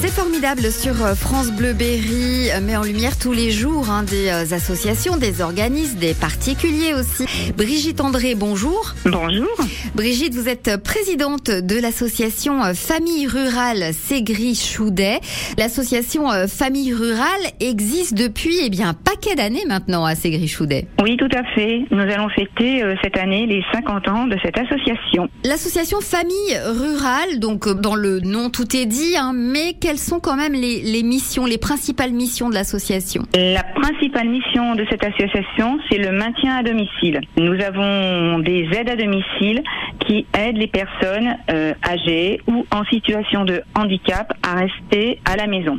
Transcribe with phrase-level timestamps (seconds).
[0.00, 4.04] C'est formidable sur euh, France Bleu Berry, euh, met en lumière tous les jours hein,
[4.04, 7.24] des euh, associations, des organismes, des particuliers aussi.
[7.56, 8.94] Brigitte André, bonjour.
[9.04, 9.48] Bonjour.
[9.96, 15.18] Brigitte, vous êtes présidente de l'association Famille Rurale Ségris-Choudet.
[15.58, 17.26] L'association Famille Rurale
[17.58, 20.86] existe depuis eh bien, un paquet d'années maintenant à Ségris-Choudet.
[21.02, 21.82] Oui, tout à fait.
[21.90, 25.28] Nous allons fêter cette année les 50 ans de cette association.
[25.44, 30.36] L'association Famille Rurale, donc dans le nom tout est dit, hein, mais quelles sont quand
[30.36, 35.96] même les, missions, les principales missions de l'association La principale mission de cette association, c'est
[35.96, 37.22] le maintien à domicile.
[37.38, 39.62] Nous avons des aides à domicile
[40.00, 45.46] qui aident les personnes euh, âgées ou en situation de handicap à rester à la
[45.46, 45.78] maison.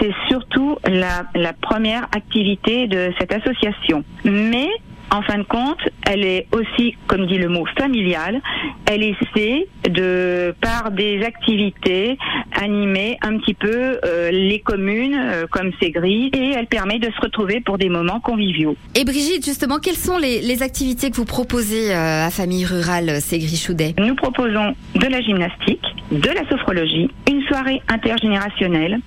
[0.00, 4.02] C'est surtout la, la première activité de cette association.
[4.24, 4.70] Mais
[5.10, 8.40] en fin de compte, elle est aussi, comme dit le mot, familiale.
[8.86, 12.18] Elle essaie de, par des activités,
[12.52, 17.10] animer un petit peu euh, les communes euh, comme c'est gris et elle permet de
[17.10, 18.76] se retrouver pour des moments conviviaux.
[18.94, 23.94] Et Brigitte, justement, quelles sont les, activités que vous proposez euh, à Famille Rurale Ségris-Choudet
[23.98, 29.00] Nous proposons de la gymnastique, de la sophrologie, une soirée intergénérationnelle.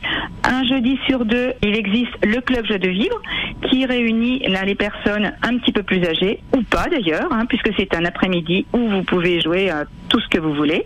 [0.43, 3.21] Un jeudi sur deux, il existe le club jeu de vivre
[3.69, 7.95] qui réunit les personnes un petit peu plus âgées ou pas d'ailleurs, hein, puisque c'est
[7.95, 10.85] un après-midi où vous pouvez jouer à tout ce que vous voulez.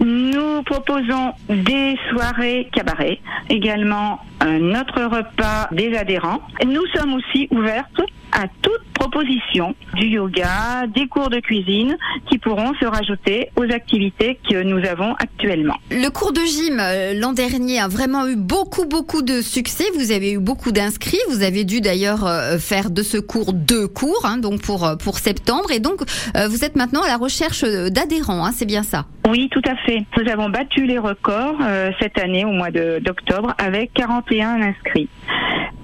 [0.00, 3.18] Nous proposons des soirées cabaret,
[3.50, 4.20] également
[4.60, 6.40] notre repas des adhérents.
[6.64, 8.00] Nous sommes aussi ouvertes
[8.32, 11.98] à toute proposition du yoga, des cours de cuisine
[12.30, 15.29] qui pourront se rajouter aux activités que nous avons actuellement.
[15.42, 19.84] Le cours de gym euh, l'an dernier a vraiment eu beaucoup beaucoup de succès.
[19.94, 21.18] Vous avez eu beaucoup d'inscrits.
[21.30, 24.96] Vous avez dû d'ailleurs euh, faire de ce cours deux cours, hein, donc pour euh,
[24.96, 25.70] pour septembre.
[25.70, 26.00] Et donc
[26.34, 28.44] vous êtes maintenant à la recherche d'adhérents.
[28.44, 29.06] Hein, c'est bien ça?
[29.28, 30.04] Oui, tout à fait.
[30.16, 31.58] Nous avons battu les records
[32.00, 35.08] cette année au mois d'octobre avec 41 inscrits.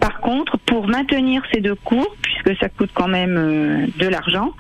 [0.01, 4.53] Par contre, pour maintenir ces deux cours, puisque ça coûte quand même euh, de l'argent,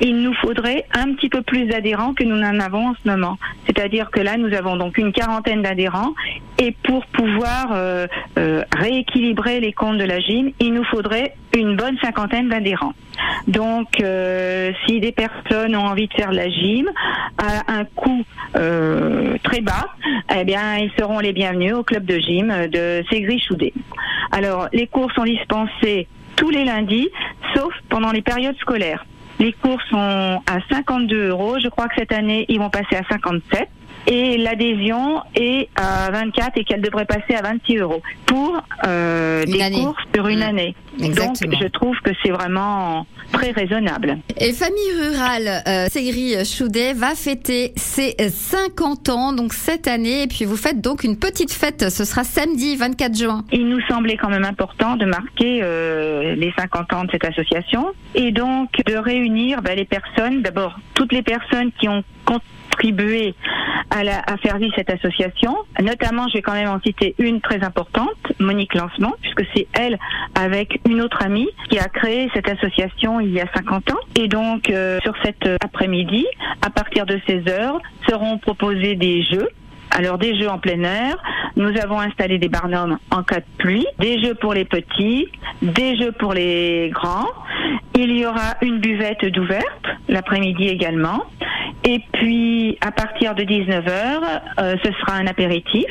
[0.00, 3.38] il nous faudrait un petit peu plus d'adhérents que nous n'en avons en ce moment.
[3.66, 6.14] C'est-à-dire que là, nous avons donc une quarantaine d'adhérents
[6.58, 8.06] et pour pouvoir euh,
[8.38, 12.94] euh, rééquilibrer les comptes de la gym, il nous faudrait une bonne cinquantaine d'adhérents.
[13.46, 14.02] Donc,
[14.86, 16.88] si des personnes ont envie de faire de la gym
[17.36, 19.88] à un coût très bas,
[20.34, 23.74] eh bien, ils seront les bienvenus au club de gym de Ségris-Choudé.
[24.30, 27.10] Alors, les cours sont dispensés tous les lundis,
[27.54, 29.04] sauf pendant les périodes scolaires.
[29.42, 31.58] Les cours sont à 52 euros.
[31.58, 33.68] Je crois que cette année, ils vont passer à 57
[34.06, 39.70] et l'adhésion est à 24 et qu'elle devrait passer à 26 euros pour euh, des
[39.70, 40.42] cours sur une mmh.
[40.42, 40.74] année.
[40.98, 44.18] Donc je trouve que c'est vraiment très raisonnable.
[44.38, 50.26] Et Famille Rurale euh, Ségris Choudet va fêter ses 50 ans donc cette année et
[50.26, 53.44] puis vous faites donc une petite fête, ce sera samedi 24 juin.
[53.52, 57.92] Il nous semblait quand même important de marquer euh, les 50 ans de cette association
[58.14, 62.04] et donc de réunir ben, les personnes, d'abord toutes les personnes qui ont
[62.72, 63.34] contribué
[63.90, 65.56] à, la, à faire vivre cette association.
[65.80, 69.98] Notamment, je vais quand même en citer une très importante, Monique Lancement, puisque c'est elle,
[70.34, 73.98] avec une autre amie, qui a créé cette association il y a 50 ans.
[74.16, 76.26] Et donc, euh, sur cet après-midi,
[76.62, 79.48] à partir de 16 heures, seront proposés des jeux
[79.94, 81.22] alors des jeux en plein air,
[81.56, 85.28] nous avons installé des barnums en cas de pluie, des jeux pour les petits,
[85.60, 87.28] des jeux pour les grands.
[87.94, 91.24] Il y aura une buvette d'ouverte l'après-midi également.
[91.84, 93.90] Et puis, à partir de 19h,
[94.60, 95.86] euh, ce sera un apéritif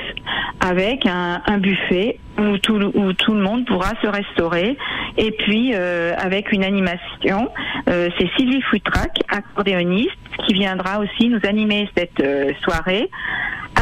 [0.62, 4.78] avec un, buffet où tout, où tout, le monde pourra se restaurer.
[5.18, 7.50] Et puis, euh, avec une animation,
[7.90, 10.12] euh, c'est Sylvie Foutrac, accordéoniste,
[10.46, 12.23] qui viendra aussi nous animer cette
[12.63, 13.09] soirée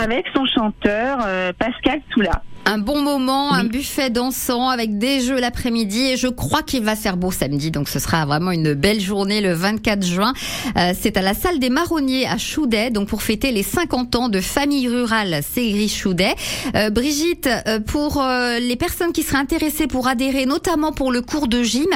[0.01, 1.17] avec son chanteur
[1.59, 6.61] Pascal Soula un bon moment, un buffet dansant avec des jeux l'après-midi et je crois
[6.61, 10.33] qu'il va faire beau samedi donc ce sera vraiment une belle journée le 24 juin.
[10.77, 14.29] Euh, c'est à la salle des marronniers à Choudet donc pour fêter les 50 ans
[14.29, 16.35] de famille rurale Ségris Choudet.
[16.75, 18.23] Euh, Brigitte, euh, pour
[18.59, 21.87] les personnes qui seraient intéressées pour adhérer notamment pour le cours de gym,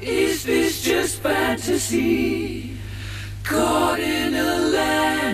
[0.00, 2.72] Is this just fantasy?
[3.48, 4.58] In a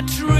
[0.00, 0.39] my dream.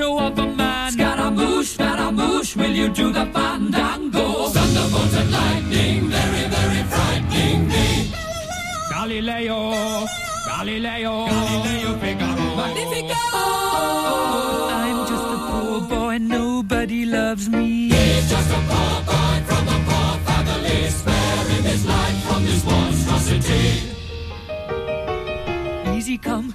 [0.00, 0.92] silhouette of a man.
[0.92, 4.48] Scaramouche, Scaramouche, will you do the fandango?
[4.54, 7.86] Thunderbolt and lightning, very, very frightening me.
[8.90, 9.60] Galileo,
[10.48, 12.46] Galileo, Galileo Figaro.
[12.60, 13.22] Magnifico!
[14.82, 17.90] I'm just a poor boy, nobody loves me.
[17.90, 23.66] He's just a poor boy from a poor family, sparing his life from this monstrosity.
[25.96, 26.54] Easy come,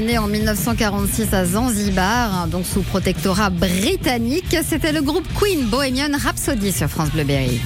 [0.00, 6.72] né en 1946 à Zanzibar, donc sous protectorat britannique, c'était le groupe Queen Bohemian Rhapsody
[6.72, 7.60] sur France Bleu Berry.